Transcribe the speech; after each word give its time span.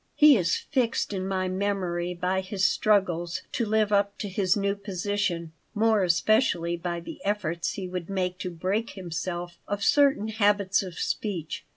He 0.15 0.35
is 0.35 0.55
fixed 0.57 1.13
in 1.13 1.27
my 1.27 1.47
memory 1.47 2.15
by 2.15 2.41
his 2.41 2.65
struggles 2.65 3.43
to 3.51 3.67
live 3.67 3.91
up 3.93 4.17
to 4.17 4.29
his 4.29 4.57
new 4.57 4.73
position, 4.75 5.51
more 5.75 6.01
especially 6.03 6.75
by 6.75 7.01
the 7.01 7.23
efforts 7.23 7.73
he 7.73 7.87
would 7.87 8.09
make 8.09 8.39
to 8.39 8.49
break 8.49 8.93
himself 8.93 9.59
of 9.67 9.83
certain 9.83 10.29
habits 10.29 10.81
of 10.81 10.97
speech. 10.97 11.65